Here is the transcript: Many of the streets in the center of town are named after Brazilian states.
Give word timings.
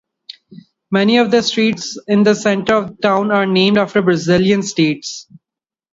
Many 0.89 1.17
of 1.17 1.29
the 1.29 1.43
streets 1.43 1.95
in 2.07 2.23
the 2.23 2.33
center 2.33 2.73
of 2.73 2.99
town 3.01 3.29
are 3.29 3.45
named 3.45 3.77
after 3.77 4.01
Brazilian 4.01 4.63
states. 4.63 5.27